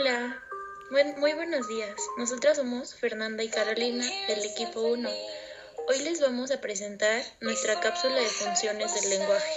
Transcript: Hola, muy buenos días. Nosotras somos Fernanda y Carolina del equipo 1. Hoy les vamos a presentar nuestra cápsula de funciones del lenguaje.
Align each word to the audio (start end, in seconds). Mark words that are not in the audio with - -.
Hola, 0.00 0.42
muy 1.18 1.34
buenos 1.34 1.68
días. 1.68 1.94
Nosotras 2.16 2.56
somos 2.56 2.94
Fernanda 2.94 3.42
y 3.42 3.50
Carolina 3.50 4.02
del 4.28 4.46
equipo 4.46 4.80
1. 4.80 5.10
Hoy 5.88 5.98
les 5.98 6.22
vamos 6.22 6.50
a 6.50 6.58
presentar 6.58 7.22
nuestra 7.42 7.78
cápsula 7.80 8.14
de 8.14 8.24
funciones 8.24 8.94
del 8.94 9.10
lenguaje. 9.10 9.52